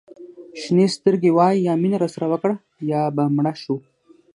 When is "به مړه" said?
3.15-3.53